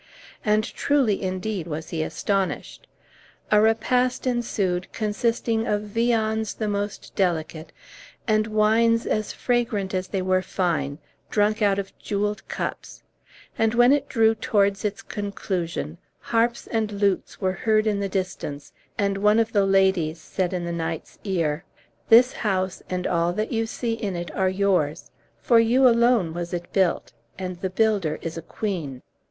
[0.43, 2.87] And truly indeed was he astonished.
[3.51, 7.71] A repast ensued, consisting of viands the most delicate,
[8.27, 10.97] and wines as fragrant as they were fine,
[11.29, 13.03] drunk out of jewelled cups;
[13.59, 18.73] and, when it drew towards its conclusion, harps and lutes were heard in the distance,
[18.97, 21.63] and one of the ladies said in the knight's ear:
[22.09, 26.55] "This house and all that you see in it are yours; for you alone was
[26.55, 29.03] it built, and the builder is a queen.